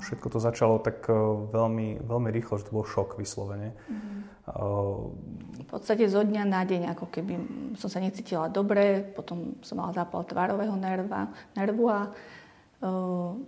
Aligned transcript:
všetko 0.00 0.26
to 0.32 0.38
začalo 0.40 0.78
tak 0.82 1.06
veľmi, 1.52 2.02
veľmi 2.02 2.28
rýchlo, 2.32 2.58
že 2.58 2.66
to 2.66 2.76
bol 2.76 2.86
šok 2.86 3.18
vyslovene. 3.18 3.74
Mm-hmm. 3.74 4.20
V 5.64 5.66
podstate 5.72 6.04
zo 6.04 6.20
dňa 6.20 6.44
na 6.44 6.68
deň, 6.68 6.92
ako 6.92 7.08
keby 7.08 7.32
som 7.80 7.88
sa 7.88 7.96
necítila 7.96 8.52
dobre, 8.52 9.00
potom 9.00 9.56
som 9.64 9.80
mala 9.80 9.96
zápal 9.96 10.20
tvárového 10.28 10.76
nerva, 10.76 11.32
nervu 11.56 11.88
a 11.88 12.12
um, 12.84 13.40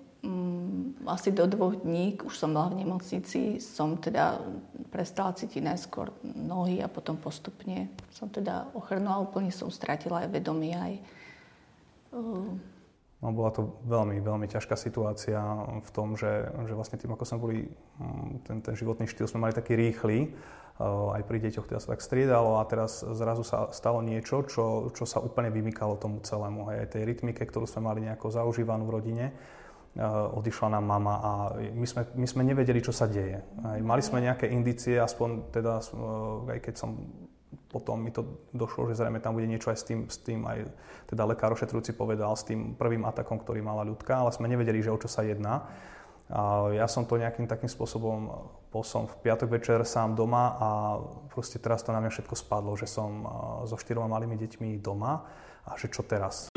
asi 1.05 1.37
do 1.37 1.45
dvoch 1.45 1.77
dní, 1.85 2.17
už 2.25 2.35
som 2.41 2.57
bola 2.57 2.73
v 2.73 2.81
nemocnici, 2.81 3.61
som 3.61 4.01
teda 4.01 4.41
prestala 4.89 5.37
cítiť 5.37 5.61
najskôr 5.61 6.11
nohy 6.25 6.81
a 6.81 6.89
potom 6.89 7.21
postupne 7.21 7.93
som 8.09 8.33
teda 8.33 8.73
ochrnula, 8.73 9.21
úplne 9.21 9.53
som 9.53 9.69
stratila 9.69 10.25
aj 10.25 10.33
vedomie, 10.33 10.73
aj 10.73 10.95
uh, 12.17 12.49
No, 13.25 13.33
bola 13.33 13.49
to 13.49 13.81
veľmi, 13.89 14.21
veľmi 14.21 14.45
ťažká 14.45 14.77
situácia 14.77 15.41
v 15.81 15.91
tom, 15.97 16.21
že, 16.21 16.53
že 16.69 16.77
vlastne 16.77 17.01
tým, 17.01 17.17
ako 17.17 17.25
sme 17.25 17.39
boli, 17.41 17.59
ten, 18.45 18.61
ten 18.61 18.75
životný 18.77 19.09
štýl 19.09 19.25
sme 19.25 19.49
mali 19.49 19.57
taký 19.57 19.73
rýchly, 19.73 20.37
aj 20.85 21.25
pri 21.25 21.41
deťoch 21.41 21.65
teda 21.65 21.81
sa 21.81 21.97
tak 21.97 22.05
striedalo 22.05 22.61
a 22.61 22.69
teraz 22.69 23.01
zrazu 23.01 23.41
sa 23.41 23.73
stalo 23.73 24.05
niečo, 24.05 24.45
čo, 24.45 24.93
čo 24.93 25.09
sa 25.09 25.25
úplne 25.25 25.49
vymykalo 25.49 25.97
tomu 25.97 26.21
celému. 26.21 26.69
Hej, 26.69 26.77
aj 26.85 26.89
tej 26.93 27.03
rytmike, 27.09 27.41
ktorú 27.49 27.65
sme 27.65 27.89
mali 27.89 28.05
nejako 28.05 28.29
zaužívanú 28.29 28.85
v 28.85 28.95
rodine, 29.01 29.27
odišla 30.37 30.77
nám 30.77 30.85
mama 30.85 31.15
a 31.17 31.31
my 31.57 31.87
sme, 31.89 32.05
my 32.21 32.27
sme 32.29 32.43
nevedeli, 32.45 32.85
čo 32.85 32.93
sa 32.93 33.09
deje. 33.09 33.41
Hej, 33.41 33.81
mali 33.81 34.05
sme 34.05 34.21
nejaké 34.21 34.53
indície, 34.53 35.01
aspoň 35.01 35.57
teda, 35.57 35.81
aj 36.53 36.61
keď 36.61 36.75
som 36.77 37.01
potom 37.71 38.03
mi 38.03 38.11
to 38.11 38.27
došlo, 38.53 38.89
že 38.91 38.99
zrejme 38.99 39.21
tam 39.21 39.35
bude 39.35 39.47
niečo 39.47 39.71
aj 39.71 39.79
s 39.79 39.85
tým, 39.85 40.01
s 40.11 40.19
tým 40.23 40.45
aj 40.47 40.67
teda 41.11 41.23
lekár 41.29 41.55
ošetrujúci 41.55 41.95
povedal, 41.95 42.35
s 42.35 42.47
tým 42.47 42.75
prvým 42.75 43.07
atakom, 43.07 43.39
ktorý 43.39 43.63
mala 43.63 43.87
ľudka, 43.87 44.19
ale 44.23 44.35
sme 44.35 44.51
nevedeli, 44.51 44.83
že 44.83 44.93
o 44.93 44.99
čo 44.99 45.07
sa 45.07 45.23
jedná. 45.23 45.67
A 46.27 46.75
ja 46.75 46.91
som 46.91 47.07
to 47.07 47.23
nejakým 47.23 47.47
takým 47.47 47.71
spôsobom, 47.71 48.51
bol 48.75 48.83
som 48.83 49.07
v 49.07 49.15
piatok 49.23 49.47
večer 49.47 49.79
sám 49.87 50.19
doma 50.19 50.59
a 50.59 50.69
proste 51.31 51.63
teraz 51.63 51.87
to 51.87 51.95
na 51.95 52.03
mňa 52.03 52.11
všetko 52.11 52.35
spadlo, 52.35 52.75
že 52.75 52.91
som 52.91 53.23
so 53.63 53.79
štyroma 53.79 54.11
malými 54.11 54.35
deťmi 54.35 54.83
doma 54.83 55.23
a 55.63 55.71
že 55.79 55.87
čo 55.87 56.03
teraz. 56.03 56.51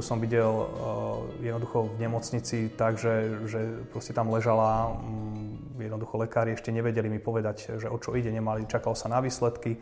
Manželku 0.00 0.16
som 0.16 0.24
videl 0.24 0.48
uh, 0.48 1.28
jednoducho 1.44 1.92
v 1.92 2.00
nemocnici 2.00 2.72
tak, 2.72 2.96
že, 2.96 3.44
že 3.44 3.84
proste 3.92 4.16
tam 4.16 4.32
ležala, 4.32 4.96
um, 4.96 5.60
jednoducho 5.76 6.16
lekári 6.24 6.56
ešte 6.56 6.72
nevedeli 6.72 7.12
mi 7.12 7.20
povedať, 7.20 7.76
že 7.76 7.84
o 7.84 8.00
čo 8.00 8.16
ide, 8.16 8.32
nemali, 8.32 8.64
čakalo 8.64 8.96
sa 8.96 9.12
na 9.12 9.20
výsledky. 9.20 9.76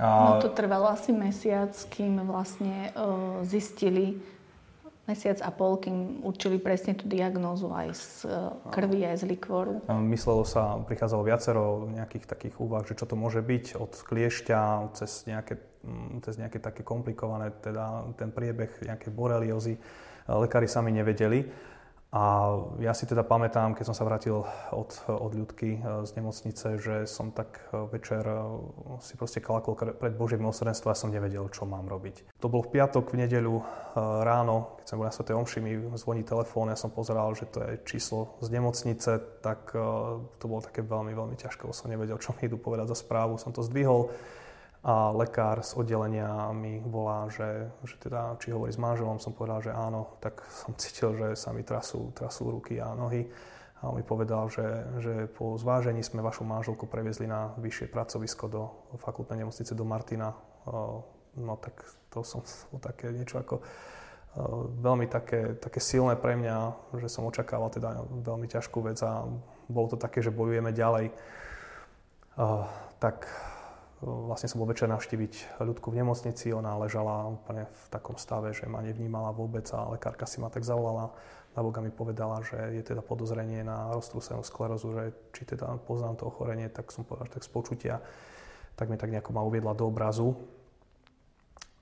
A... 0.00 0.40
No 0.40 0.40
to 0.40 0.48
trvalo 0.48 0.88
asi 0.88 1.12
mesiac, 1.12 1.76
kým 1.92 2.24
vlastne 2.24 2.88
uh, 2.96 3.44
zistili, 3.44 4.16
mesiac 5.04 5.36
a 5.44 5.52
pol, 5.52 5.76
kým 5.76 6.24
určili 6.24 6.56
presne 6.56 6.96
tú 6.96 7.04
diagnózu 7.04 7.68
aj 7.68 7.88
z 7.92 8.08
uh, 8.24 8.48
krvi, 8.72 9.04
aj 9.04 9.20
z 9.20 9.24
likvoru. 9.28 9.84
Myslelo 10.08 10.48
sa, 10.48 10.80
prichádzalo 10.88 11.20
viacero 11.20 11.84
nejakých 11.92 12.24
takých 12.24 12.56
úvah, 12.56 12.80
že 12.88 12.96
čo 12.96 13.04
to 13.04 13.12
môže 13.12 13.44
byť 13.44 13.76
od 13.76 13.92
kliešťa 13.92 14.60
cez 14.96 15.28
nejaké, 15.28 15.60
cez 16.24 16.40
nejaké 16.40 16.58
také 16.60 16.82
komplikované, 16.86 17.52
teda 17.62 18.08
ten 18.16 18.30
priebeh 18.30 18.84
nejaké 18.84 19.12
boreliozy. 19.12 19.76
Lekári 20.24 20.68
sami 20.68 20.92
nevedeli. 20.92 21.44
A 22.14 22.46
ja 22.78 22.94
si 22.94 23.10
teda 23.10 23.26
pamätám, 23.26 23.74
keď 23.74 23.90
som 23.90 23.96
sa 23.98 24.06
vrátil 24.06 24.46
od, 24.70 24.90
od 25.10 25.34
ľudky 25.34 25.82
e, 25.82 26.06
z 26.06 26.14
nemocnice, 26.14 26.78
že 26.78 27.10
som 27.10 27.34
tak 27.34 27.58
e, 27.74 27.90
večer 27.90 28.22
e, 28.22 28.38
si 29.02 29.18
proste 29.18 29.42
kalakol 29.42 29.74
pred 29.74 30.14
Božím 30.14 30.46
milosrdenstvo 30.46 30.94
a 30.94 30.98
som 30.98 31.10
nevedel, 31.10 31.42
čo 31.50 31.66
mám 31.66 31.90
robiť. 31.90 32.38
To 32.38 32.46
bol 32.46 32.62
v 32.62 32.78
piatok, 32.78 33.10
v 33.10 33.26
nedeľu 33.26 33.66
ráno, 33.98 34.78
keď 34.78 34.86
som 34.86 34.98
bol 35.02 35.10
na 35.10 35.14
Sv. 35.14 35.26
Omši, 35.26 35.58
mi 35.58 35.74
zvoní 35.98 36.22
telefón, 36.22 36.70
ja 36.70 36.78
som 36.78 36.94
pozeral, 36.94 37.34
že 37.34 37.50
to 37.50 37.66
je 37.66 37.82
číslo 37.82 38.38
z 38.38 38.46
nemocnice, 38.54 39.42
tak 39.42 39.74
to 40.38 40.44
bolo 40.46 40.62
také 40.62 40.86
veľmi, 40.86 41.10
veľmi 41.18 41.34
ťažké, 41.34 41.66
som 41.74 41.90
nevedel, 41.90 42.14
čo 42.22 42.30
mi 42.38 42.46
idú 42.46 42.62
povedať 42.62 42.94
za 42.94 42.98
správu. 43.02 43.42
Som 43.42 43.50
to 43.50 43.66
zdvihol 43.66 44.14
a 44.84 45.08
lekár 45.16 45.64
z 45.64 45.80
oddelenia 45.80 46.52
mi 46.52 46.76
volá, 46.84 47.24
že, 47.32 47.72
že 47.88 47.96
teda, 47.96 48.36
či 48.36 48.52
hovorí 48.52 48.68
s 48.68 48.76
manželom, 48.76 49.16
som 49.16 49.32
povedal, 49.32 49.64
že 49.64 49.72
áno, 49.72 50.20
tak 50.20 50.44
som 50.52 50.76
cítil, 50.76 51.16
že 51.16 51.28
sa 51.40 51.56
mi 51.56 51.64
trasú, 51.64 52.12
trasú 52.12 52.52
ruky 52.52 52.76
a 52.76 52.92
nohy. 52.92 53.24
A 53.80 53.88
on 53.88 53.96
mi 53.96 54.04
povedal, 54.04 54.48
že, 54.52 54.64
že 55.00 55.14
po 55.32 55.56
zvážení 55.56 56.04
sme 56.04 56.20
vašu 56.20 56.44
manželku 56.44 56.84
previezli 56.84 57.24
na 57.24 57.56
vyššie 57.56 57.88
pracovisko 57.88 58.44
do 58.48 58.62
fakultnej 59.00 59.40
nemocnice 59.40 59.72
do 59.72 59.88
Martina. 59.88 60.36
No 61.36 61.54
tak 61.60 61.80
to 62.12 62.20
som 62.20 62.44
také 62.80 63.08
niečo 63.08 63.40
ako 63.40 63.64
veľmi 64.84 65.08
také, 65.08 65.56
také 65.60 65.80
silné 65.80 66.16
pre 66.16 66.36
mňa, 66.36 66.56
že 67.00 67.08
som 67.08 67.24
očakával 67.24 67.72
teda 67.72 68.04
veľmi 68.24 68.48
ťažkú 68.52 68.84
vec 68.84 69.00
a 69.00 69.24
bolo 69.68 69.86
to 69.92 69.96
také, 69.96 70.20
že 70.20 70.28
bojujeme 70.28 70.76
ďalej. 70.76 71.08
Tak 73.00 73.16
Vlastne 74.04 74.52
som 74.52 74.60
bol 74.60 74.68
večer 74.68 74.84
navštíviť 74.92 75.64
ľudku 75.64 75.88
v 75.88 76.04
nemocnici, 76.04 76.52
ona 76.52 76.76
ležala 76.76 77.24
úplne 77.24 77.64
v 77.64 77.84
takom 77.88 78.20
stave, 78.20 78.52
že 78.52 78.68
ma 78.68 78.84
nevnímala 78.84 79.32
vôbec 79.32 79.64
a 79.72 79.88
lekárka 79.96 80.28
si 80.28 80.44
ma 80.44 80.52
tak 80.52 80.60
zavolala 80.60 81.16
na 81.54 81.62
Boga 81.62 81.78
mi 81.78 81.90
povedala, 81.94 82.42
že 82.42 82.58
je 82.74 82.82
teda 82.82 82.98
podozrenie 82.98 83.62
na 83.62 83.94
roztrúsenú 83.94 84.42
sklerózu, 84.42 84.90
že 84.90 85.04
či 85.30 85.46
teda 85.46 85.78
poznám 85.86 86.18
to 86.18 86.26
ochorenie, 86.26 86.66
tak 86.66 86.90
som 86.90 87.06
povedal, 87.06 87.30
že 87.30 87.34
tak 87.38 87.46
z 87.46 87.50
počutia, 87.54 87.94
tak 88.74 88.90
mi 88.90 88.98
tak 88.98 89.14
nejako 89.14 89.30
ma 89.30 89.46
uviedla 89.46 89.78
do 89.78 89.86
obrazu. 89.86 90.34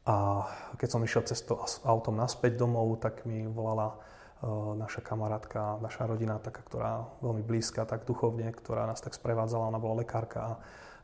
A 0.05 0.45
keď 0.77 0.89
som 0.93 1.01
išiel 1.01 1.25
cesto 1.25 1.65
autom 1.89 2.21
naspäť 2.21 2.61
domov, 2.61 3.01
tak 3.01 3.25
mi 3.25 3.49
volala 3.49 3.97
uh, 3.97 4.77
naša 4.77 5.01
kamarátka, 5.01 5.81
naša 5.81 6.05
rodina, 6.05 6.37
taká, 6.37 6.61
ktorá 6.61 7.09
veľmi 7.25 7.41
blízka, 7.41 7.89
tak 7.89 8.05
duchovne, 8.05 8.53
ktorá 8.53 8.85
nás 8.85 9.01
tak 9.01 9.17
sprevádzala, 9.17 9.73
ona 9.73 9.81
bola 9.81 10.05
lekárka 10.05 10.41
a 10.45 10.53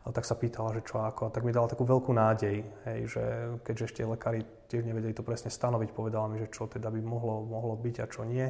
a 0.08 0.10
tak 0.10 0.24
sa 0.24 0.40
pýtala, 0.40 0.72
že 0.72 0.88
čo 0.88 1.04
ako. 1.04 1.28
A 1.28 1.32
tak 1.32 1.44
mi 1.44 1.52
dala 1.52 1.68
takú 1.68 1.84
veľkú 1.84 2.16
nádej, 2.16 2.64
hej, 2.88 3.00
že 3.12 3.22
keďže 3.60 3.84
ešte 3.92 4.08
lekári 4.08 4.40
tiež 4.72 4.88
nevedeli 4.88 5.12
to 5.12 5.20
presne 5.20 5.52
stanoviť, 5.52 5.92
povedala 5.92 6.32
mi, 6.32 6.40
že 6.40 6.48
čo 6.48 6.64
teda 6.64 6.88
by 6.88 7.00
mohlo, 7.04 7.44
mohlo 7.44 7.76
byť 7.76 7.96
a 8.00 8.06
čo 8.08 8.24
nie. 8.24 8.48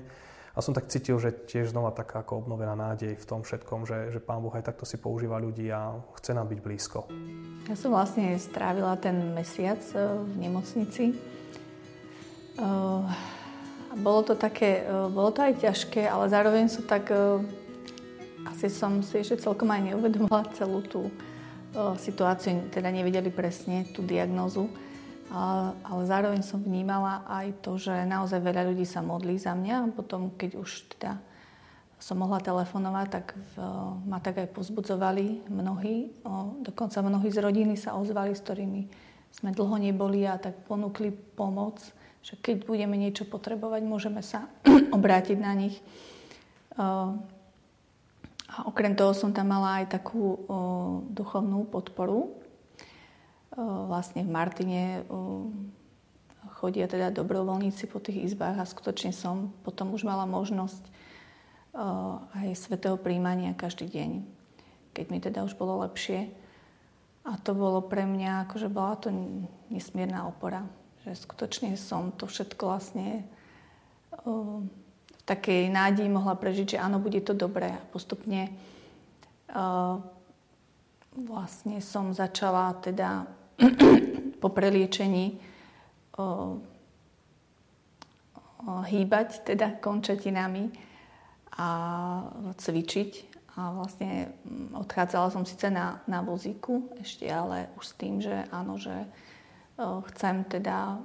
A 0.54 0.58
som 0.62 0.74
tak 0.74 0.90
cítil, 0.90 1.18
že 1.22 1.34
tiež 1.46 1.70
znova 1.70 1.94
taká 1.94 2.26
ako 2.26 2.46
obnovená 2.46 2.74
nádej 2.74 3.14
v 3.14 3.26
tom 3.26 3.46
všetkom, 3.46 3.86
že, 3.86 4.10
že 4.14 4.18
Pán 4.18 4.42
Boh 4.42 4.50
aj 4.50 4.66
takto 4.70 4.82
si 4.82 4.98
používa 4.98 5.38
ľudí 5.38 5.70
a 5.70 5.94
chce 6.18 6.34
nám 6.34 6.50
byť 6.50 6.58
blízko. 6.62 7.06
Ja 7.70 7.78
som 7.78 7.94
vlastne 7.94 8.34
strávila 8.38 8.98
ten 8.98 9.34
mesiac 9.38 9.78
e, 9.94 10.18
v 10.18 10.34
nemocnici. 10.34 11.14
Uh, 12.58 13.06
bolo 14.02 14.26
to 14.26 14.34
také, 14.34 14.82
uh, 14.82 15.06
bolo 15.06 15.30
to 15.30 15.46
aj 15.46 15.62
ťažké, 15.62 16.10
ale 16.10 16.26
zároveň 16.26 16.66
som 16.66 16.82
tak, 16.90 17.06
asi 18.50 18.66
som 18.66 18.98
si 18.98 19.22
ešte 19.22 19.46
celkom 19.46 19.70
aj 19.70 19.94
neuvedomila 19.94 20.42
celú 20.58 20.82
tú 20.82 21.06
situáciu, 22.00 22.68
teda 22.72 22.88
nevedeli 22.88 23.28
presne 23.28 23.84
tú 23.92 24.00
diagnózu, 24.00 24.72
ale 25.84 26.02
zároveň 26.08 26.40
som 26.40 26.64
vnímala 26.64 27.20
aj 27.28 27.60
to, 27.60 27.76
že 27.76 27.92
naozaj 28.08 28.40
veľa 28.40 28.72
ľudí 28.72 28.88
sa 28.88 29.04
modlí 29.04 29.36
za 29.36 29.52
mňa 29.52 29.74
a 29.84 29.92
potom, 29.92 30.32
keď 30.32 30.56
už 30.56 30.88
teda 30.96 31.20
som 31.98 32.14
mohla 32.14 32.38
telefonovať, 32.38 33.06
tak 33.10 33.34
v, 33.34 33.54
ma 34.06 34.22
tak 34.22 34.38
aj 34.38 34.54
pozbudzovali 34.54 35.50
mnohí. 35.50 36.14
O, 36.22 36.62
dokonca 36.62 37.02
mnohí 37.02 37.26
z 37.26 37.42
rodiny 37.42 37.74
sa 37.74 37.98
ozvali, 37.98 38.38
s 38.38 38.42
ktorými 38.46 38.86
sme 39.34 39.50
dlho 39.50 39.76
neboli 39.82 40.22
a 40.22 40.38
tak 40.38 40.62
ponúkli 40.70 41.10
pomoc, 41.10 41.82
že 42.22 42.38
keď 42.38 42.70
budeme 42.70 42.94
niečo 42.94 43.26
potrebovať, 43.26 43.82
môžeme 43.82 44.22
sa 44.22 44.46
obrátiť 44.96 45.38
na 45.42 45.52
nich. 45.58 45.82
O, 46.78 47.18
a 48.48 48.64
okrem 48.64 48.96
toho 48.96 49.12
som 49.12 49.28
tam 49.36 49.52
mala 49.52 49.84
aj 49.84 50.00
takú 50.00 50.24
o, 50.24 50.36
duchovnú 51.12 51.68
podporu. 51.68 52.32
O, 53.52 53.84
vlastne 53.84 54.24
v 54.24 54.30
Martine 54.32 55.04
o, 55.04 55.52
chodia 56.56 56.88
teda 56.88 57.12
dobrovoľníci 57.12 57.84
po 57.92 58.00
tých 58.00 58.32
izbách 58.32 58.56
a 58.56 58.64
skutočne 58.64 59.12
som 59.12 59.52
potom 59.62 59.92
už 59.92 60.08
mala 60.08 60.24
možnosť 60.24 60.80
o, 60.80 60.90
aj 62.40 62.56
svetého 62.56 62.96
príjmania 62.96 63.52
každý 63.52 63.84
deň, 63.84 64.10
keď 64.96 65.04
mi 65.12 65.18
teda 65.20 65.44
už 65.44 65.52
bolo 65.52 65.84
lepšie. 65.84 66.32
A 67.28 67.36
to 67.36 67.52
bolo 67.52 67.84
pre 67.84 68.08
mňa, 68.08 68.48
akože 68.48 68.72
bola 68.72 68.96
to 68.96 69.12
nesmierna 69.68 70.24
opora. 70.24 70.64
Že 71.04 71.28
skutočne 71.28 71.76
som 71.76 72.16
to 72.16 72.24
všetko 72.24 72.64
vlastne 72.64 73.28
o, 74.24 74.64
takej 75.28 75.68
nádeji 75.68 76.08
mohla 76.08 76.32
prežiť, 76.32 76.76
že 76.76 76.78
áno, 76.80 76.96
bude 76.96 77.20
to 77.20 77.36
dobré. 77.36 77.76
A 77.76 77.84
postupne 77.92 78.48
uh, 79.52 80.00
vlastne 81.12 81.84
som 81.84 82.16
začala 82.16 82.72
teda 82.80 83.28
po 84.42 84.48
preliečení 84.48 85.36
uh, 86.16 86.56
hýbať 88.88 89.44
teda 89.44 89.76
končatinami 89.84 90.72
a 91.60 91.68
cvičiť. 92.56 93.12
A 93.58 93.74
vlastne 93.74 94.30
mm, 94.46 94.78
odchádzala 94.78 95.34
som 95.34 95.42
síce 95.42 95.66
na, 95.66 95.98
na 96.06 96.22
vozíku 96.22 96.94
ešte, 97.02 97.26
ale 97.26 97.66
už 97.74 97.84
s 97.84 97.94
tým, 97.98 98.22
že 98.22 98.46
áno, 98.54 98.78
že 98.78 98.94
chcem 100.14 100.42
teda, 100.46 100.98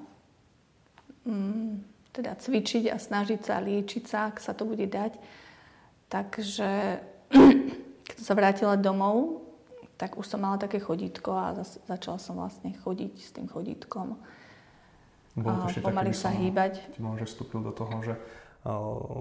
um, 1.26 1.82
teda 2.14 2.38
cvičiť 2.38 2.94
a 2.94 3.02
snažiť 3.02 3.42
sa 3.42 3.58
liečiť 3.58 4.04
sa, 4.06 4.30
ak 4.30 4.38
sa 4.38 4.54
to 4.54 4.70
bude 4.70 4.86
dať. 4.86 5.18
Takže 6.08 6.70
keď 8.08 8.16
som 8.22 8.26
sa 8.30 8.38
vrátila 8.38 8.78
domov, 8.78 9.42
tak 9.98 10.18
už 10.18 10.26
som 10.26 10.42
mala 10.42 10.62
také 10.62 10.78
chodítko 10.78 11.34
a 11.34 11.58
začala 11.90 12.22
som 12.22 12.38
vlastne 12.38 12.74
chodiť 12.86 13.14
s 13.18 13.30
tým 13.34 13.50
chodítkom. 13.50 14.18
Bolo 15.34 15.66
to 15.66 15.82
pomaly 15.82 16.14
sa 16.14 16.30
hýbať. 16.30 16.94
Ti 16.94 17.02
možno 17.02 17.26
vstúpil 17.26 17.66
do 17.66 17.74
toho, 17.74 17.94
že 18.06 18.14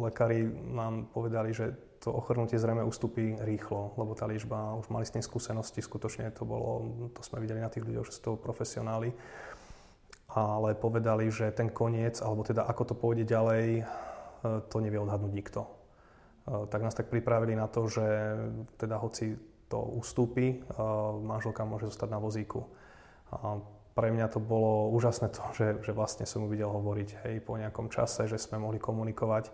lekári 0.05 0.45
nám 0.77 1.09
povedali, 1.09 1.57
že 1.57 1.73
to 2.03 2.11
ochrnutie 2.11 2.59
zrejme 2.59 2.83
ustúpi 2.83 3.39
rýchlo, 3.39 3.95
lebo 3.95 4.13
tá 4.19 4.27
liečba, 4.27 4.75
už 4.75 4.91
mali 4.91 5.07
s 5.07 5.15
tým 5.15 5.23
skúsenosti, 5.23 5.79
skutočne 5.79 6.35
to 6.35 6.43
bolo, 6.43 6.83
to 7.15 7.23
sme 7.23 7.39
videli 7.39 7.63
na 7.63 7.71
tých 7.71 7.87
ľuďoch, 7.87 8.07
že 8.11 8.15
sú 8.19 8.21
to 8.23 8.33
profesionáli, 8.35 9.15
ale 10.33 10.75
povedali, 10.75 11.29
že 11.29 11.53
ten 11.53 11.69
koniec, 11.69 12.21
alebo 12.25 12.45
teda 12.45 12.65
ako 12.65 12.83
to 12.89 12.95
pôjde 12.97 13.25
ďalej, 13.29 13.67
e, 13.81 13.85
to 14.69 14.77
nevie 14.81 14.97
odhadnúť 14.97 15.33
nikto. 15.33 15.61
E, 15.65 15.71
tak 16.73 16.81
nás 16.81 16.97
tak 16.97 17.13
pripravili 17.13 17.53
na 17.53 17.69
to, 17.69 17.85
že 17.89 18.07
teda 18.81 18.97
hoci 18.97 19.37
to 19.69 19.79
ustúpi, 19.79 20.57
e, 20.57 20.57
manželka 21.21 21.69
môže 21.69 21.93
zostať 21.93 22.09
na 22.09 22.21
vozíku. 22.21 22.65
A 23.33 23.61
pre 23.93 24.09
mňa 24.09 24.33
to 24.33 24.41
bolo 24.41 24.89
úžasné 24.97 25.29
to, 25.29 25.45
že, 25.53 25.67
že 25.85 25.93
vlastne 25.93 26.25
som 26.25 26.45
mu 26.45 26.49
videl 26.49 26.73
hovoriť 26.73 27.29
hej, 27.29 27.45
po 27.45 27.61
nejakom 27.61 27.93
čase, 27.93 28.25
že 28.25 28.41
sme 28.41 28.57
mohli 28.57 28.81
komunikovať 28.81 29.53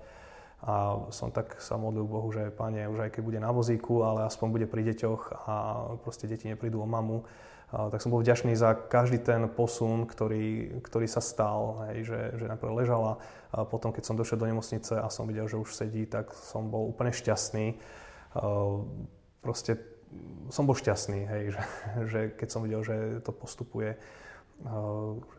a 0.58 1.06
som 1.14 1.30
tak 1.30 1.62
sa 1.62 1.78
modlil 1.78 2.02
Bohu, 2.02 2.34
že 2.34 2.50
Pane, 2.50 2.90
už 2.90 3.06
aj 3.06 3.10
keď 3.14 3.22
bude 3.22 3.38
na 3.38 3.54
vozíku, 3.54 4.02
ale 4.02 4.26
aspoň 4.26 4.48
bude 4.50 4.66
pri 4.66 4.82
deťoch 4.90 5.46
a 5.46 5.54
proste 6.02 6.26
deti 6.26 6.50
neprídu 6.50 6.82
o 6.82 6.86
mamu, 6.86 7.22
tak 7.68 8.00
som 8.00 8.08
bol 8.08 8.24
vďačný 8.24 8.56
za 8.56 8.72
každý 8.74 9.20
ten 9.20 9.44
posun, 9.48 10.08
ktorý, 10.08 10.80
ktorý 10.80 11.04
sa 11.04 11.20
stal, 11.20 11.84
hej, 11.90 12.08
že, 12.08 12.20
že 12.40 12.44
najprv 12.48 12.72
ležala 12.80 13.20
a 13.52 13.64
potom, 13.68 13.92
keď 13.92 14.04
som 14.08 14.16
došiel 14.16 14.40
do 14.40 14.48
nemocnice 14.48 14.96
a 14.96 15.08
som 15.12 15.28
videl, 15.28 15.48
že 15.48 15.60
už 15.60 15.76
sedí, 15.76 16.08
tak 16.08 16.32
som 16.32 16.72
bol 16.72 16.88
úplne 16.88 17.12
šťastný. 17.12 17.76
Proste 19.44 19.76
som 20.48 20.64
bol 20.64 20.76
šťastný, 20.76 21.20
hej, 21.28 21.42
že, 21.52 21.62
že 22.08 22.20
keď 22.32 22.48
som 22.48 22.64
videl, 22.64 22.80
že 22.80 23.20
to 23.20 23.32
postupuje, 23.36 24.00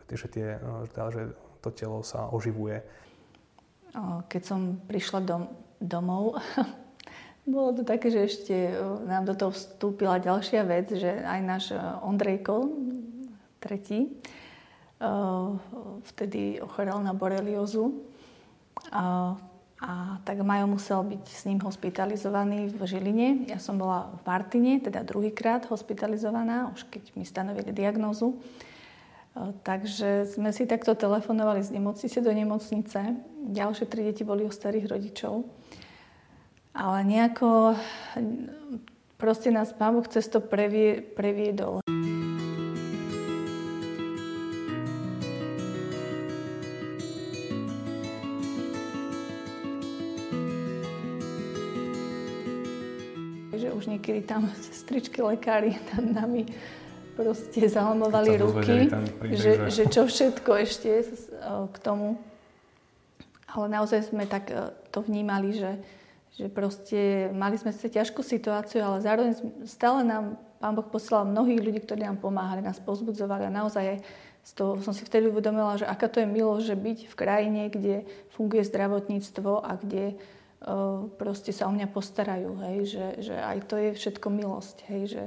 že, 0.06 0.26
tie, 0.30 0.58
že 0.94 1.22
to 1.60 1.70
telo 1.74 2.06
sa 2.06 2.30
oživuje 2.30 2.82
keď 4.28 4.42
som 4.42 4.78
prišla 4.86 5.20
dom, 5.26 5.42
domov, 5.82 6.38
bolo 7.48 7.72
to 7.72 7.82
také, 7.82 8.12
že 8.12 8.20
ešte 8.26 8.54
nám 9.08 9.24
do 9.24 9.34
toho 9.34 9.50
vstúpila 9.50 10.20
ďalšia 10.20 10.62
vec, 10.64 10.92
že 10.94 11.24
aj 11.24 11.40
náš 11.42 11.64
Ondrejko, 12.04 12.68
tretí, 13.60 14.08
vtedy 16.14 16.60
ochorel 16.60 17.00
na 17.00 17.16
boreliozu. 17.16 18.04
A, 18.92 19.36
a 19.80 20.20
tak 20.24 20.40
Majo 20.44 20.68
musel 20.68 21.00
byť 21.04 21.24
s 21.28 21.42
ním 21.48 21.60
hospitalizovaný 21.60 22.72
v 22.72 22.80
Žiline. 22.84 23.28
Ja 23.48 23.60
som 23.60 23.80
bola 23.80 24.12
v 24.16 24.20
Martine, 24.24 24.80
teda 24.80 25.04
druhýkrát 25.04 25.68
hospitalizovaná, 25.68 26.72
už 26.72 26.88
keď 26.88 27.12
mi 27.16 27.24
stanovili 27.24 27.72
diagnózu. 27.72 28.36
Takže 29.62 30.26
sme 30.26 30.50
si 30.50 30.66
takto 30.66 30.92
telefonovali 30.98 31.62
z 31.62 31.70
nemocnice 31.76 32.18
do 32.18 32.32
nemocnice. 32.34 33.14
Ďalšie 33.46 33.86
tri 33.86 34.04
deti 34.04 34.26
boli 34.26 34.42
u 34.44 34.52
starých 34.52 34.90
rodičov. 34.90 35.46
Ale 36.74 37.04
nejako 37.04 37.74
proste 39.18 39.50
nás 39.50 39.72
Pán 39.74 39.94
Boh 39.94 40.06
cez 40.08 40.28
to 40.30 40.40
previe, 40.40 41.02
previedol. 41.02 41.82
že 53.60 53.68
už 53.76 53.92
niekedy 53.92 54.24
tam 54.24 54.48
sestričky, 54.72 55.20
lekári 55.20 55.76
nad 55.92 56.24
nami 56.24 56.48
proste 57.12 57.68
zalamovali 57.68 58.40
ruky, 58.40 58.88
že, 59.36 59.68
že... 59.68 59.68
že 59.68 59.84
čo 59.92 60.08
všetko 60.08 60.50
ešte 60.64 61.04
k 61.68 61.76
tomu. 61.84 62.16
Ale 63.50 63.66
naozaj 63.68 64.08
sme 64.08 64.24
tak 64.24 64.48
e, 64.48 64.72
to 64.88 65.04
vnímali, 65.04 65.52
že, 65.52 65.76
že 66.38 66.46
proste 66.50 67.30
mali 67.34 67.58
sme 67.58 67.74
sa 67.74 67.90
ťažkú 67.90 68.22
situáciu, 68.22 68.82
ale 68.84 69.02
zároveň 69.02 69.32
stále 69.66 70.06
nám 70.06 70.38
Pán 70.60 70.76
Boh 70.76 70.84
posielal 70.84 71.24
mnohých 71.24 71.64
ľudí, 71.64 71.80
ktorí 71.80 72.04
nám 72.04 72.20
pomáhali, 72.20 72.60
nás 72.60 72.76
pozbudzovali 72.84 73.48
a 73.48 73.52
naozaj 73.52 74.04
z 74.40 74.52
toho 74.56 74.76
som 74.80 74.92
si 74.92 75.04
vtedy 75.04 75.28
uvedomila, 75.28 75.80
že 75.80 75.88
aká 75.88 76.08
to 76.08 76.20
je 76.20 76.28
milosť, 76.28 76.64
že 76.64 76.76
byť 76.76 76.98
v 77.08 77.14
krajine, 77.16 77.62
kde 77.68 77.94
funguje 78.32 78.64
zdravotníctvo 78.64 79.60
a 79.60 79.76
kde 79.76 80.16
uh, 80.16 81.08
proste 81.16 81.52
sa 81.52 81.68
o 81.68 81.72
mňa 81.72 81.88
postarajú, 81.92 82.60
hej, 82.68 82.78
že, 82.88 83.06
že 83.20 83.34
aj 83.36 83.58
to 83.68 83.76
je 83.80 83.90
všetko 83.96 84.26
milosť, 84.32 84.76
hej, 84.88 85.02
že, 85.08 85.24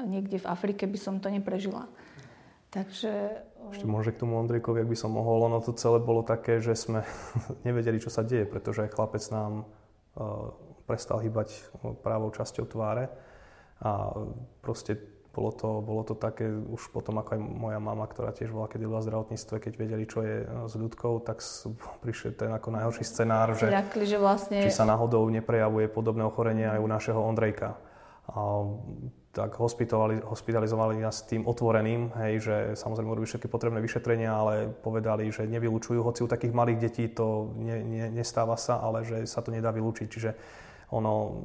niekde 0.00 0.40
v 0.40 0.48
Afrike 0.48 0.88
by 0.88 0.98
som 0.98 1.20
to 1.20 1.28
neprežila. 1.28 1.88
Takže... 2.72 3.44
Ešte 3.68 3.84
môže 3.84 4.16
k 4.16 4.24
tomu 4.24 4.40
Ondrejkovi, 4.40 4.80
ak 4.82 4.90
by 4.90 4.96
som 4.96 5.12
mohol, 5.12 5.44
ono 5.44 5.60
to 5.60 5.76
celé 5.76 6.00
bolo 6.00 6.24
také, 6.24 6.58
že 6.64 6.72
sme 6.72 7.04
nevedeli, 7.68 8.00
čo 8.00 8.08
sa 8.08 8.24
deje, 8.24 8.48
pretože 8.48 8.88
chlapec 8.88 9.20
nám 9.28 9.68
prestal 10.84 11.22
hýbať 11.24 11.54
právou 12.04 12.28
časťou 12.28 12.68
tváre 12.68 13.08
a 13.80 14.12
proste 14.60 15.00
bolo 15.32 15.50
to, 15.56 15.80
bolo 15.80 16.04
to 16.04 16.12
také 16.12 16.44
už 16.44 16.92
potom, 16.92 17.16
ako 17.16 17.34
aj 17.34 17.40
moja 17.40 17.80
mama, 17.80 18.04
ktorá 18.04 18.36
tiež 18.36 18.52
bola 18.52 18.68
kedy 18.68 18.84
v 18.84 19.00
zdravotníctve, 19.00 19.54
keď 19.64 19.72
vedeli, 19.80 20.04
čo 20.04 20.20
je 20.20 20.44
s 20.44 20.74
ľudkou, 20.76 21.24
tak 21.24 21.40
prišiel 22.04 22.36
ten 22.36 22.52
ako 22.52 22.68
najhorší 22.68 23.04
scenár, 23.08 23.56
že, 23.56 23.72
Ľakli, 23.72 24.04
že 24.04 24.18
vlastne... 24.20 24.60
či 24.60 24.68
sa 24.68 24.84
náhodou 24.84 25.24
neprejavuje 25.32 25.88
podobné 25.88 26.20
ochorenie 26.20 26.68
aj 26.68 26.80
u 26.84 26.88
našeho 26.88 27.16
Ondrejka. 27.16 27.80
A 28.28 28.60
tak 29.32 29.56
hospitalizovali 30.28 31.00
nás 31.00 31.24
tým 31.24 31.48
otvoreným, 31.48 32.12
hej, 32.20 32.34
že 32.44 32.56
samozrejme 32.76 33.08
robili 33.16 33.24
všetky 33.24 33.48
potrebné 33.48 33.80
vyšetrenia, 33.80 34.28
ale 34.28 34.68
povedali, 34.68 35.32
že 35.32 35.48
nevylučujú, 35.48 36.04
hoci 36.04 36.20
u 36.20 36.28
takých 36.28 36.52
malých 36.52 36.78
detí 36.84 37.08
to 37.08 37.56
ne, 37.56 37.80
ne, 37.80 38.06
nestáva 38.12 38.60
sa, 38.60 38.76
ale 38.84 39.08
že 39.08 39.24
sa 39.24 39.40
to 39.40 39.48
nedá 39.48 39.72
vylúčiť. 39.72 40.06
Čiže 40.12 40.30
ono, 40.92 41.40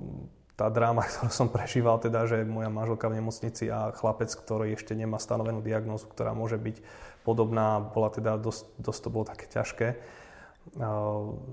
tá 0.59 0.67
dráma, 0.67 1.05
ktorú 1.07 1.31
som 1.31 1.47
prežíval, 1.47 2.03
teda, 2.03 2.27
že 2.27 2.43
moja 2.43 2.67
manželka 2.67 3.07
v 3.07 3.23
nemocnici 3.23 3.71
a 3.71 3.95
chlapec, 3.95 4.35
ktorý 4.35 4.75
ešte 4.75 4.91
nemá 4.91 5.15
stanovenú 5.15 5.63
diagnózu, 5.63 6.11
ktorá 6.11 6.35
môže 6.35 6.59
byť 6.59 6.83
podobná, 7.23 7.79
bola 7.79 8.11
teda 8.11 8.35
dosť, 8.35 8.67
dosť 8.83 8.99
to 8.99 9.09
bolo 9.15 9.23
také 9.31 9.47
ťažké. 9.47 9.87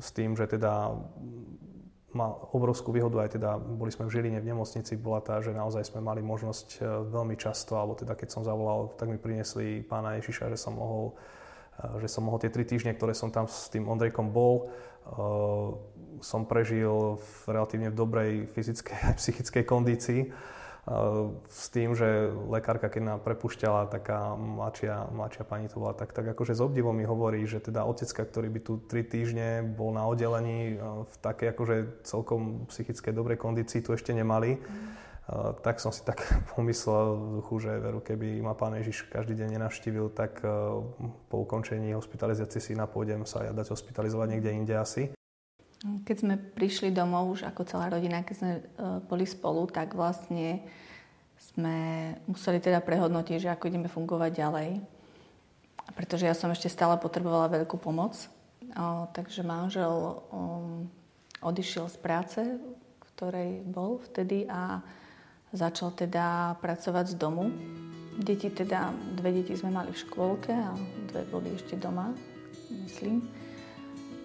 S 0.02 0.08
tým, 0.10 0.34
že 0.34 0.50
teda 0.50 0.98
mal 2.14 2.48
obrovskú 2.54 2.94
výhodu, 2.94 3.26
aj 3.26 3.36
teda 3.36 3.58
boli 3.58 3.90
sme 3.90 4.06
v 4.06 4.14
Žiline 4.14 4.38
v 4.38 4.48
nemocnici, 4.54 4.94
bola 4.94 5.20
tá, 5.20 5.42
že 5.42 5.50
naozaj 5.50 5.90
sme 5.90 6.00
mali 6.00 6.22
možnosť 6.22 6.68
e, 6.78 6.80
veľmi 7.10 7.34
často, 7.34 7.74
alebo 7.74 7.98
teda 7.98 8.14
keď 8.14 8.28
som 8.30 8.46
zavolal, 8.46 8.94
tak 8.94 9.10
mi 9.10 9.18
priniesli 9.18 9.82
pána 9.82 10.16
Ježiša, 10.22 10.54
že 10.54 10.58
som 10.58 10.78
mohol, 10.78 11.18
e, 11.82 12.00
že 12.00 12.08
som 12.08 12.22
mohol 12.22 12.38
tie 12.38 12.54
tri 12.54 12.62
týždne, 12.62 12.94
ktoré 12.94 13.12
som 13.12 13.34
tam 13.34 13.50
s 13.50 13.68
tým 13.68 13.90
Ondrejkom 13.90 14.30
bol, 14.30 14.54
e, 14.62 15.14
som 16.22 16.46
prežil 16.46 17.18
v 17.18 17.42
relatívne 17.50 17.90
dobrej 17.90 18.48
fyzickej 18.54 18.98
a 19.04 19.10
psychickej 19.18 19.64
kondícii 19.66 20.20
s 21.48 21.72
tým, 21.72 21.96
že 21.96 22.28
lekárka, 22.52 22.92
keď 22.92 23.16
nám 23.16 23.20
prepušťala, 23.24 23.88
taká 23.88 24.36
mladšia, 24.36 25.08
mladšia 25.16 25.44
pani 25.48 25.64
to 25.72 25.80
bola, 25.80 25.96
tak, 25.96 26.12
tak 26.12 26.28
akože 26.36 26.52
s 26.52 26.60
obdivom 26.60 26.92
mi 26.92 27.08
hovorí, 27.08 27.40
že 27.48 27.64
teda 27.64 27.88
otecka, 27.88 28.20
ktorý 28.20 28.52
by 28.52 28.60
tu 28.60 28.72
tri 28.84 29.00
týždne 29.00 29.64
bol 29.64 29.96
na 29.96 30.04
oddelení 30.04 30.76
v 30.82 31.14
takej 31.24 31.56
akože 31.56 31.76
celkom 32.04 32.68
psychické 32.68 33.16
dobrej 33.16 33.40
kondícii, 33.40 33.80
tu 33.80 33.96
ešte 33.96 34.12
nemali. 34.12 34.60
Uh, 35.24 35.56
tak 35.64 35.80
som 35.80 35.88
si 35.88 36.04
tak 36.04 36.20
pomyslel 36.52 37.16
v 37.16 37.24
duchu, 37.40 37.64
že 37.64 37.80
veru, 37.80 38.04
keby 38.04 38.44
ma 38.44 38.52
pán 38.52 38.76
Ježiš 38.76 39.08
každý 39.08 39.32
deň 39.40 39.56
nenavštívil, 39.56 40.12
tak 40.12 40.44
uh, 40.44 40.84
po 41.32 41.48
ukončení 41.48 41.96
hospitalizácie 41.96 42.60
si 42.60 42.76
napôjdem 42.76 43.24
sa 43.24 43.40
ja 43.40 43.56
dať 43.56 43.72
hospitalizovať 43.72 44.36
niekde 44.36 44.52
inde 44.52 44.76
asi. 44.76 45.16
Keď 45.84 46.16
sme 46.16 46.40
prišli 46.40 46.88
domov 46.88 47.36
už 47.36 47.44
ako 47.44 47.68
celá 47.68 47.92
rodina, 47.92 48.24
keď 48.24 48.36
sme 48.40 48.52
e, 48.56 48.62
boli 49.04 49.28
spolu, 49.28 49.68
tak 49.68 49.92
vlastne 49.92 50.64
sme 51.52 51.76
museli 52.24 52.56
teda 52.56 52.80
prehodnotiť, 52.80 53.36
že 53.44 53.52
ako 53.52 53.68
ideme 53.68 53.92
fungovať 53.92 54.30
ďalej. 54.32 54.70
Pretože 55.92 56.24
ja 56.24 56.32
som 56.32 56.48
ešte 56.48 56.72
stále 56.72 56.96
potrebovala 56.96 57.52
veľkú 57.52 57.76
pomoc. 57.76 58.16
O, 58.74 59.06
takže 59.12 59.44
manžel 59.44 60.24
um, 60.32 60.88
odišiel 61.44 61.92
z 61.92 61.96
práce, 62.00 62.40
ktorej 63.12 63.60
bol 63.68 64.00
vtedy 64.08 64.48
a 64.48 64.80
začal 65.52 65.92
teda 65.92 66.56
pracovať 66.64 67.12
z 67.12 67.16
domu. 67.20 67.52
Deti 68.16 68.48
teda, 68.48 68.90
dve 69.20 69.36
deti 69.36 69.52
sme 69.52 69.76
mali 69.76 69.92
v 69.92 70.00
škôlke 70.00 70.50
a 70.50 70.72
dve 71.12 71.22
boli 71.28 71.52
ešte 71.52 71.76
doma, 71.76 72.10
myslím. 72.72 73.43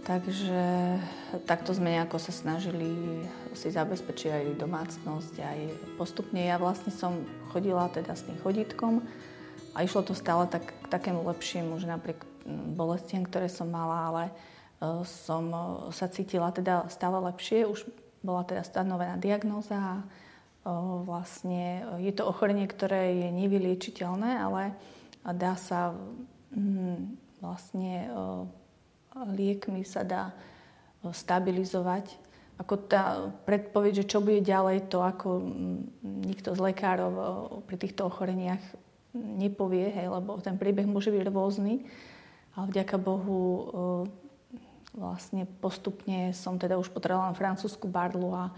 Takže 0.10 0.98
takto 1.46 1.70
sme 1.70 1.94
nejako 1.94 2.18
sa 2.18 2.34
snažili 2.34 3.22
si 3.54 3.70
zabezpečiť 3.70 4.30
aj 4.34 4.46
domácnosť, 4.58 5.34
aj 5.38 5.60
postupne. 6.02 6.42
Ja 6.42 6.58
vlastne 6.58 6.90
som 6.90 7.30
chodila 7.54 7.86
teda 7.94 8.18
s 8.18 8.26
tým 8.26 8.34
chodítkom 8.42 9.06
a 9.78 9.86
išlo 9.86 10.02
to 10.02 10.18
stále 10.18 10.50
tak, 10.50 10.66
k 10.66 10.88
takému 10.90 11.22
lepšiemu, 11.30 11.78
že 11.78 11.86
napriek 11.86 12.26
bolestiam, 12.74 13.22
ktoré 13.22 13.54
som 13.54 13.70
mala, 13.70 14.10
ale 14.10 14.24
e, 14.26 14.34
som 15.06 15.46
e, 15.54 15.62
sa 15.94 16.10
cítila 16.10 16.50
teda 16.50 16.90
stále 16.90 17.22
lepšie. 17.30 17.70
Už 17.70 17.86
bola 18.26 18.42
teda 18.50 18.66
stanovená 18.66 19.14
diagnóza 19.22 19.78
e, 19.78 20.02
vlastne 21.06 21.86
je 22.02 22.10
to 22.18 22.26
ochorenie, 22.26 22.66
ktoré 22.66 23.14
je 23.14 23.30
nevyliečiteľné, 23.30 24.42
ale 24.42 24.74
dá 25.22 25.54
sa 25.54 25.94
vlastne 27.38 28.10
liekmi 29.16 29.82
sa 29.86 30.06
dá 30.06 30.36
stabilizovať. 31.04 32.18
Ako 32.60 32.76
tá 32.76 33.32
predpoveď, 33.48 34.04
že 34.04 34.10
čo 34.10 34.20
bude 34.20 34.44
ďalej, 34.44 34.92
to 34.92 35.00
ako 35.00 35.40
nikto 36.04 36.52
z 36.52 36.60
lekárov 36.60 37.12
pri 37.64 37.78
týchto 37.80 38.12
ochoreniach 38.12 38.60
nepovie, 39.16 39.90
hej, 39.90 40.12
lebo 40.12 40.38
ten 40.44 40.60
príbeh 40.60 40.86
môže 40.86 41.10
byť 41.10 41.24
rôzny. 41.32 41.88
Ale 42.54 42.66
vďaka 42.68 42.96
Bohu 43.00 43.40
vlastne 44.92 45.46
postupne 45.64 46.34
som 46.34 46.58
teda 46.60 46.76
už 46.76 46.92
potrebovala 46.92 47.38
francúzsku 47.38 47.88
barlu 47.88 48.34
a, 48.34 48.52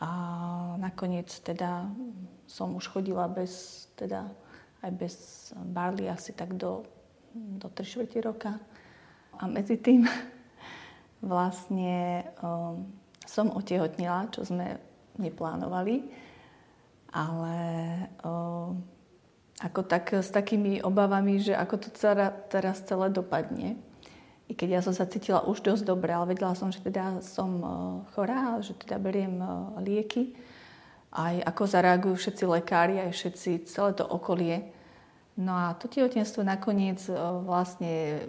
a 0.00 0.08
nakoniec 0.80 1.28
teda 1.44 1.86
som 2.48 2.74
už 2.74 2.88
chodila 2.88 3.28
bez, 3.28 3.86
teda 3.94 4.26
aj 4.82 4.90
bez 4.96 5.14
barly 5.54 6.08
asi 6.08 6.32
tak 6.32 6.56
do, 6.56 6.82
do 7.34 7.68
3 7.68 7.84
čtvrte 7.84 8.18
roka. 8.24 8.52
A 9.38 9.46
medzi 9.46 9.78
tým 9.78 10.04
vlastne 11.32 12.26
um, 12.42 12.86
som 13.26 13.54
otehotnila, 13.54 14.30
čo 14.34 14.42
sme 14.42 14.78
neplánovali, 15.18 16.06
ale 17.10 17.56
um, 18.22 18.78
ako 19.58 19.80
tak 19.82 20.14
s 20.14 20.30
takými 20.30 20.78
obavami, 20.82 21.42
že 21.42 21.54
ako 21.54 21.74
to 21.82 21.88
celá, 21.98 22.30
teraz 22.30 22.82
celé 22.86 23.10
dopadne. 23.10 23.74
I 24.48 24.56
keď 24.56 24.68
ja 24.70 24.80
som 24.80 24.94
sa 24.96 25.04
cítila 25.04 25.44
už 25.44 25.60
dosť 25.60 25.84
dobre, 25.84 26.08
ale 26.08 26.32
vedela 26.32 26.56
som, 26.56 26.72
že 26.72 26.80
teda 26.80 27.20
som 27.20 27.50
uh, 27.60 27.70
chorá, 28.16 28.56
že 28.64 28.72
teda 28.78 28.96
beriem 28.96 29.42
uh, 29.44 29.76
lieky. 29.82 30.32
Aj 31.12 31.36
ako 31.44 31.68
zareagujú 31.68 32.16
všetci 32.16 32.44
lekári, 32.48 32.96
aj 33.02 33.12
všetci, 33.12 33.68
celé 33.68 33.92
to 33.92 34.08
okolie. 34.08 34.72
No 35.36 35.52
a 35.52 35.76
to 35.76 35.84
tehotenstvo 35.90 36.46
nakoniec 36.46 37.02
uh, 37.12 37.44
vlastne 37.44 38.24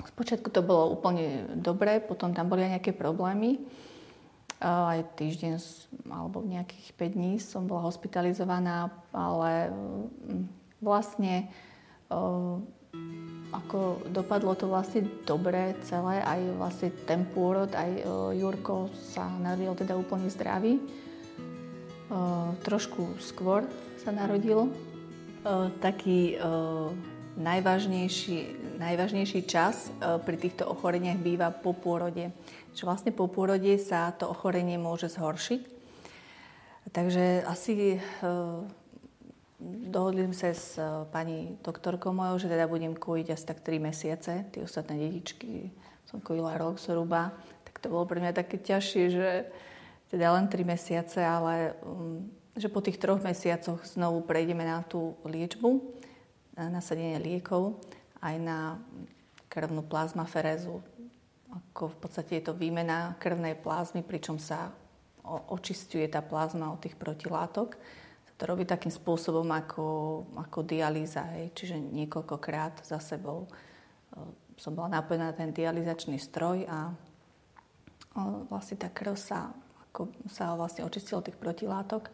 Spočiatku 0.00 0.48
to 0.48 0.64
bolo 0.64 0.92
úplne 0.96 1.52
dobré, 1.56 2.00
potom 2.00 2.32
tam 2.32 2.48
boli 2.48 2.64
aj 2.64 2.80
nejaké 2.80 2.92
problémy. 2.96 3.60
Aj 4.62 5.02
týždeň 5.18 5.58
alebo 6.06 6.40
nejakých 6.46 6.94
5 6.94 7.16
dní 7.18 7.32
som 7.42 7.66
bola 7.66 7.82
hospitalizovaná, 7.90 8.94
ale 9.10 9.74
mm, 9.74 10.44
vlastne 10.78 11.50
ako 13.52 14.04
dopadlo 14.12 14.52
to 14.56 14.68
vlastne 14.68 15.08
dobre 15.24 15.76
celé, 15.84 16.20
aj 16.24 16.40
vlastne 16.56 16.88
ten 17.04 17.24
pôrod, 17.24 17.68
aj 17.72 18.04
Jurko 18.36 18.88
sa 19.12 19.28
narodil 19.40 19.72
teda 19.76 19.96
úplne 19.96 20.28
zdravý. 20.28 20.80
Trošku 22.64 23.16
skôr 23.20 23.64
sa 24.00 24.12
narodil. 24.12 24.68
Taký 25.80 26.36
najvážnejší, 27.36 28.36
najvážnejší 28.76 29.40
čas 29.48 29.88
e, 29.88 30.18
pri 30.20 30.36
týchto 30.36 30.68
ochoreniach 30.68 31.16
býva 31.20 31.48
po 31.48 31.72
pôrode. 31.72 32.28
Že 32.76 32.82
vlastne 32.84 33.12
po 33.12 33.28
pôrode 33.28 33.72
sa 33.80 34.12
to 34.12 34.28
ochorenie 34.28 34.76
môže 34.76 35.08
zhoršiť. 35.12 35.60
Takže 36.92 37.48
asi 37.48 37.96
e, 37.96 37.98
dohodli 39.88 40.28
sme 40.28 40.36
sa 40.36 40.52
s 40.52 40.76
e, 40.76 40.84
pani 41.08 41.56
doktorkou 41.64 42.12
mojou, 42.12 42.44
že 42.44 42.52
teda 42.52 42.68
budem 42.68 42.92
kojiť 42.92 43.26
asi 43.32 43.44
tak 43.48 43.64
3 43.64 43.80
mesiace. 43.80 44.32
Tie 44.52 44.60
ostatné 44.60 45.00
dedičky 45.00 45.72
som 46.04 46.20
kojila 46.20 46.60
rok 46.60 46.76
zhruba. 46.76 47.32
Tak 47.64 47.80
to 47.80 47.88
bolo 47.88 48.04
pre 48.04 48.20
mňa 48.20 48.36
také 48.36 48.60
ťažšie, 48.60 49.04
že 49.08 49.28
teda 50.12 50.36
len 50.36 50.52
3 50.52 50.60
mesiace, 50.68 51.24
ale 51.24 51.72
mm, 51.80 52.18
že 52.60 52.68
po 52.68 52.84
tých 52.84 53.00
troch 53.00 53.24
mesiacoch 53.24 53.80
znovu 53.88 54.20
prejdeme 54.20 54.60
na 54.68 54.84
tú 54.84 55.16
liečbu 55.24 55.80
nasadenie 56.56 57.20
liekov, 57.20 57.80
aj 58.20 58.36
na 58.40 58.58
krvnú 59.48 59.84
plazmaferézu. 59.84 60.80
Ako 61.52 61.92
v 61.92 61.96
podstate 62.00 62.40
je 62.40 62.48
to 62.48 62.56
výmena 62.56 63.16
krvnej 63.20 63.56
plazmy, 63.60 64.00
pričom 64.00 64.40
sa 64.40 64.72
očistuje 65.52 66.08
tá 66.08 66.24
plazma 66.24 66.72
od 66.72 66.80
tých 66.80 66.96
protilátok. 66.96 67.76
Sa 68.24 68.34
to 68.40 68.44
robí 68.48 68.64
takým 68.64 68.90
spôsobom 68.90 69.46
ako, 69.52 69.86
ako 70.34 70.64
dialýza, 70.64 71.28
hej. 71.36 71.52
čiže 71.52 71.76
niekoľkokrát 71.78 72.82
za 72.82 72.98
sebou 72.98 73.46
som 74.62 74.76
bola 74.76 75.00
napojená 75.00 75.32
na 75.32 75.36
ten 75.36 75.50
dializačný 75.50 76.20
stroj 76.20 76.68
a 76.68 76.92
vlastne 78.46 78.76
tá 78.76 78.92
krv 78.92 79.16
sa, 79.16 79.50
ako 79.90 80.12
sa 80.28 80.52
vlastne 80.54 80.84
očistila 80.84 81.18
od 81.18 81.26
tých 81.26 81.40
protilátok. 81.40 82.12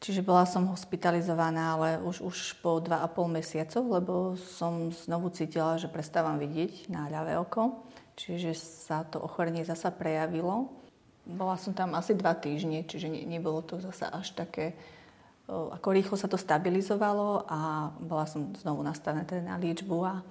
Čiže 0.00 0.24
bola 0.24 0.48
som 0.48 0.64
hospitalizovaná, 0.72 1.76
ale 1.76 1.88
už, 2.00 2.24
už 2.24 2.36
po 2.64 2.80
2,5 2.80 3.36
mesiacov, 3.36 3.82
lebo 3.84 4.12
som 4.56 4.88
znovu 4.88 5.28
cítila, 5.28 5.76
že 5.76 5.92
prestávam 5.92 6.40
vidieť 6.40 6.88
na 6.88 7.12
ľavé 7.12 7.36
oko. 7.36 7.84
Čiže 8.16 8.56
sa 8.56 9.04
to 9.04 9.20
ochorenie 9.20 9.60
zasa 9.60 9.92
prejavilo. 9.92 10.72
Bola 11.28 11.60
som 11.60 11.76
tam 11.76 11.92
asi 11.92 12.16
dva 12.16 12.32
týždne, 12.32 12.88
čiže 12.88 13.12
ne, 13.12 13.28
nebolo 13.28 13.60
to 13.60 13.76
zasa 13.76 14.08
až 14.08 14.32
také... 14.32 14.72
Ako 15.50 15.92
rýchlo 15.92 16.16
sa 16.16 16.32
to 16.32 16.40
stabilizovalo 16.40 17.44
a 17.44 17.92
bola 18.00 18.24
som 18.24 18.56
znovu 18.56 18.80
nastavená 18.80 19.28
teda 19.28 19.52
na 19.52 19.60
liečbu 19.60 19.96
a 20.00 20.24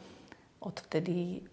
odvtedy... 0.66 1.46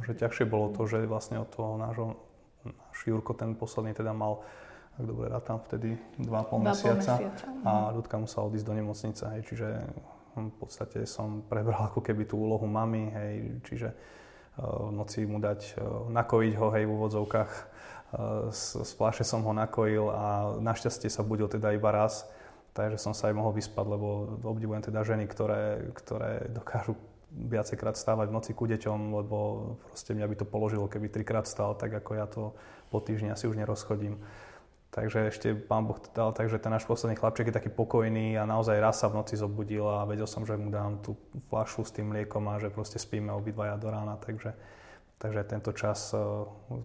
Že 0.00 0.16
ťažšie 0.16 0.44
bolo 0.48 0.72
to, 0.72 0.88
že 0.88 1.04
vlastne 1.04 1.44
od 1.44 1.50
toho 1.52 1.76
nášho, 1.76 2.16
náš 2.64 2.98
Jurko 3.04 3.36
ten 3.36 3.52
posledný 3.52 3.92
teda 3.92 4.16
mal 4.16 4.40
ak 4.98 5.04
dobre 5.06 5.30
rátam, 5.30 5.62
vtedy 5.62 5.94
2,5 6.18 6.58
mesiaca, 6.58 7.14
mesiaca 7.22 7.46
a 7.62 7.94
ľudka 7.94 8.18
musela 8.18 8.50
odísť 8.50 8.66
do 8.66 8.74
nemocnice, 8.74 9.22
hej, 9.30 9.42
čiže 9.46 9.68
hm, 10.34 10.48
v 10.50 10.56
podstate 10.58 10.98
som 11.06 11.46
prebral 11.46 11.86
ako 11.86 12.02
keby 12.02 12.26
tú 12.26 12.42
úlohu 12.42 12.66
mamy, 12.66 13.14
hej, 13.14 13.32
čiže 13.62 13.88
uh, 13.94 14.90
v 14.90 14.98
noci 14.98 15.22
mu 15.22 15.38
dať, 15.38 15.78
uh, 15.78 16.10
nakojiť 16.10 16.54
ho, 16.58 16.66
hej, 16.74 16.84
v 16.90 16.92
úvodzovkách, 16.98 17.50
uh, 17.54 18.50
z, 18.50 18.82
z 18.82 18.92
pláše 18.98 19.22
som 19.22 19.46
ho 19.46 19.54
nakojil 19.54 20.10
a 20.10 20.58
našťastie 20.58 21.06
sa 21.06 21.22
budil 21.22 21.46
teda 21.46 21.70
iba 21.78 21.94
raz, 21.94 22.26
takže 22.74 22.98
som 22.98 23.14
sa 23.14 23.30
aj 23.30 23.38
mohol 23.38 23.54
vyspať, 23.54 23.86
lebo 23.86 24.34
obdivujem 24.42 24.82
teda 24.82 25.06
ženy, 25.06 25.30
ktoré, 25.30 25.94
ktoré 25.94 26.50
dokážu 26.50 26.98
viacejkrát 27.30 27.94
stávať 27.94 28.32
v 28.32 28.36
noci 28.40 28.50
ku 28.56 28.64
deťom, 28.66 29.14
lebo 29.14 29.36
proste 29.86 30.16
mňa 30.16 30.26
by 30.26 30.36
to 30.42 30.46
položilo, 30.48 30.90
keby 30.90 31.06
trikrát 31.12 31.46
stál, 31.46 31.76
tak 31.78 31.94
ako 31.94 32.10
ja 32.16 32.26
to 32.26 32.56
po 32.88 32.98
týždni 32.98 33.30
asi 33.30 33.46
už 33.46 33.60
nerozchodím. 33.60 34.18
Takže 34.88 35.28
ešte 35.28 35.52
pán 35.52 35.84
Boh 35.84 36.00
to 36.00 36.08
dal 36.16 36.32
tak, 36.32 36.48
že 36.48 36.56
ten 36.56 36.72
náš 36.72 36.88
posledný 36.88 37.20
chlapček 37.20 37.52
je 37.52 37.58
taký 37.60 37.68
pokojný 37.68 38.40
a 38.40 38.48
naozaj 38.48 38.80
raz 38.80 38.96
sa 38.96 39.12
v 39.12 39.20
noci 39.20 39.36
zobudil 39.36 39.84
a 39.84 40.08
vedel 40.08 40.24
som, 40.24 40.48
že 40.48 40.56
mu 40.56 40.72
dám 40.72 41.04
tú 41.04 41.12
fľašu 41.52 41.84
s 41.84 41.92
tým 41.92 42.08
mliekom 42.08 42.48
a 42.48 42.56
že 42.56 42.72
proste 42.72 42.96
spíme 42.96 43.28
obidvaja 43.36 43.76
do 43.76 43.92
rána. 43.92 44.16
Takže, 44.16 44.56
takže 45.20 45.44
tento 45.44 45.76
čas, 45.76 46.16
eh, 46.16 46.20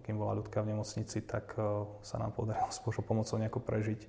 kým 0.04 0.20
bola 0.20 0.36
ľudka 0.36 0.60
v 0.60 0.76
nemocnici, 0.76 1.24
tak 1.24 1.56
eh, 1.56 1.64
sa 2.04 2.20
nám 2.20 2.36
podarilo 2.36 2.68
s 2.68 2.84
Božou 2.84 3.08
pomocou 3.08 3.40
nejako 3.40 3.64
prežiť. 3.64 4.02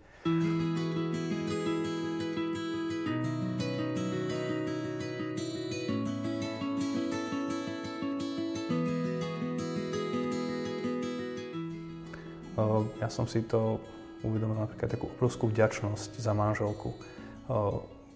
Ja 13.01 13.09
som 13.11 13.27
si 13.27 13.43
to 13.43 13.83
uvedomil 14.23 14.57
napríklad 14.57 14.95
takú 14.95 15.11
obrovskú 15.11 15.51
vďačnosť 15.51 16.23
za 16.23 16.33
manželku. 16.33 16.95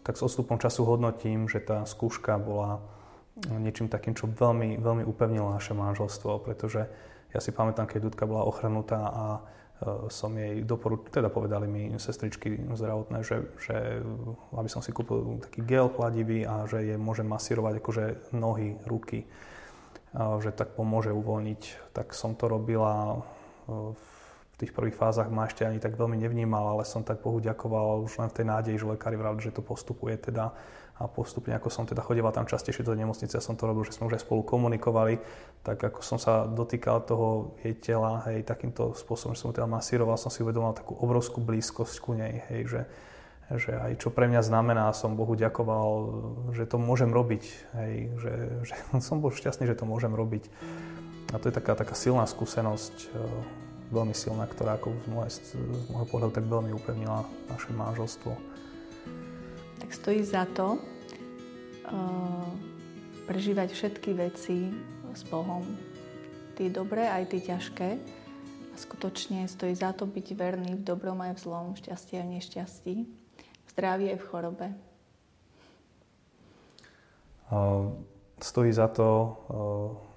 Tak 0.07 0.15
s 0.17 0.25
odstupom 0.25 0.57
času 0.57 0.89
hodnotím, 0.89 1.51
že 1.51 1.61
tá 1.61 1.85
skúška 1.85 2.41
bola 2.41 2.81
niečím 3.39 3.87
takým, 3.87 4.19
čo 4.19 4.27
veľmi, 4.27 4.83
veľmi 4.83 5.05
upevnilo 5.07 5.53
naše 5.53 5.77
manželstvo, 5.77 6.43
pretože 6.43 6.89
ja 7.29 7.39
si 7.45 7.53
pamätám, 7.53 7.87
keď 7.87 8.09
Dudka 8.09 8.25
bola 8.25 8.49
ochrnutá 8.49 9.01
a 9.05 9.25
som 10.11 10.35
jej 10.35 10.67
doporučil, 10.67 11.23
teda 11.23 11.31
povedali 11.31 11.71
mi 11.71 11.83
sestričky 11.95 12.59
zdravotné, 12.75 13.23
že, 13.23 13.47
že 13.63 14.03
aby 14.51 14.67
som 14.67 14.83
si 14.83 14.91
kúpil 14.91 15.39
taký 15.39 15.63
gel 15.63 15.87
chladivý 15.95 16.43
a 16.43 16.67
že 16.67 16.83
je 16.83 16.97
môžem 16.99 17.31
masírovať 17.31 17.79
akože 17.79 18.05
nohy, 18.35 18.75
ruky, 18.91 19.23
že 20.17 20.51
tak 20.51 20.75
pomôže 20.75 21.15
uvoľniť. 21.15 21.95
Tak 21.95 22.11
som 22.11 22.35
to 22.35 22.51
robila 22.51 23.23
v 23.71 24.18
tých 24.59 24.75
prvých 24.75 24.99
fázach 24.99 25.31
ma 25.31 25.47
ešte 25.47 25.63
ani 25.63 25.79
tak 25.79 25.95
veľmi 25.95 26.19
nevnímal, 26.19 26.75
ale 26.75 26.83
som 26.83 27.07
tak 27.07 27.23
Bohu 27.23 27.39
ďakoval 27.39 28.03
už 28.03 28.19
len 28.19 28.29
v 28.29 28.37
tej 28.43 28.47
nádeji, 28.51 28.77
že 28.83 28.91
lekári 28.91 29.15
vrali, 29.15 29.39
že 29.39 29.55
to 29.55 29.63
postupuje 29.63 30.19
teda 30.19 30.51
a 30.99 31.07
postupne, 31.07 31.55
ako 31.55 31.71
som 31.71 31.87
teda 31.87 32.03
chodieval 32.03 32.35
tam 32.35 32.43
častejšie 32.43 32.83
do 32.83 32.91
nemocnice 32.91 33.39
a 33.39 33.43
som 33.43 33.55
to 33.55 33.71
robil, 33.71 33.87
že 33.87 33.95
sme 33.95 34.11
už 34.11 34.19
aj 34.19 34.27
spolu 34.27 34.43
komunikovali, 34.43 35.23
tak 35.63 35.79
ako 35.79 36.03
som 36.03 36.19
sa 36.19 36.43
dotýkal 36.51 37.07
toho 37.07 37.55
jej 37.63 37.79
tela, 37.79 38.27
hej, 38.27 38.43
takýmto 38.43 38.99
spôsobom, 38.99 39.39
že 39.39 39.47
som 39.47 39.55
teda 39.55 39.71
masíroval, 39.71 40.19
som 40.19 40.27
si 40.27 40.43
uvedomal 40.43 40.75
takú 40.75 40.99
obrovskú 40.99 41.39
blízkosť 41.39 41.97
ku 42.03 42.19
nej, 42.19 42.43
hej, 42.51 42.67
že, 42.67 42.81
že 43.63 43.73
aj 43.79 44.03
čo 44.03 44.11
pre 44.11 44.27
mňa 44.27 44.43
znamená, 44.43 44.91
som 44.91 45.15
Bohu 45.15 45.39
ďakoval, 45.39 45.87
že 46.59 46.67
to 46.67 46.83
môžem 46.83 47.15
robiť, 47.15 47.45
hej, 47.79 47.95
že, 48.19 48.33
že 48.67 48.75
som 49.07 49.23
bol 49.23 49.31
šťastný, 49.31 49.71
že 49.71 49.79
to 49.79 49.87
môžem 49.87 50.11
robiť. 50.11 50.51
A 51.31 51.39
to 51.39 51.47
je 51.47 51.55
taká, 51.55 51.79
taká 51.79 51.95
silná 51.95 52.27
skúsenosť, 52.27 53.15
veľmi 53.89 54.15
silná, 54.17 54.45
ktorá 54.49 54.77
ako 54.77 54.93
z, 54.93 55.07
môjho, 55.09 55.31
z 55.33 55.51
môjho 55.93 56.09
pohľadu 56.09 56.33
tak 56.37 56.47
veľmi 56.47 56.71
upevnila 56.77 57.25
naše 57.49 57.73
manželstvo 57.73 58.59
tak 59.89 59.97
stojí 59.97 60.21
za 60.21 60.45
to 60.53 60.77
uh, 60.77 62.45
prežívať 63.25 63.73
všetky 63.73 64.13
veci 64.13 64.69
s 65.17 65.25
Bohom. 65.25 65.65
Tie 66.61 66.69
dobré, 66.69 67.09
aj 67.09 67.33
tie 67.33 67.41
ťažké. 67.41 67.89
A 68.69 68.77
skutočne 68.77 69.49
stojí 69.49 69.73
za 69.73 69.97
to 69.97 70.05
byť 70.05 70.37
verný 70.37 70.77
v 70.77 70.85
dobrom 70.85 71.25
aj 71.25 71.39
v 71.39 71.41
zlom, 71.41 71.67
v 71.73 71.81
šťastí 71.89 72.21
a 72.21 72.23
v 72.27 72.37
nešťastí, 72.37 72.95
v 73.65 73.69
zdraví 73.73 74.13
aj 74.13 74.19
v 74.21 74.29
chorobe. 74.29 74.69
Uh, 77.49 77.89
stojí 78.45 78.69
za 78.69 78.93
to 78.93 79.09
uh, 79.09 80.08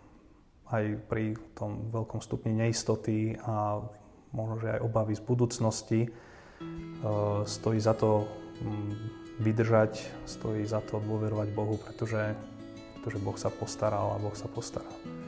aj 0.72 0.86
pri 1.12 1.36
tom 1.54 1.92
veľkom 1.92 2.24
stupni 2.24 2.56
neistoty 2.56 3.36
a 3.44 3.84
možno, 4.32 4.56
že 4.64 4.80
aj 4.80 4.84
obavy 4.84 5.14
z 5.14 5.24
budúcnosti. 5.24 6.02
Uh, 7.02 7.42
stojí 7.44 7.82
za 7.82 7.98
to 7.98 8.30
um, 8.62 8.94
vydržať, 9.42 10.06
stojí 10.30 10.64
za 10.64 10.80
to 10.86 11.02
dôverovať 11.02 11.48
Bohu, 11.52 11.76
pretože, 11.82 12.38
pretože 12.96 13.18
Boh 13.18 13.38
sa 13.38 13.50
postaral 13.50 14.14
a 14.14 14.22
Boh 14.22 14.38
sa 14.38 14.46
postará. 14.46 15.21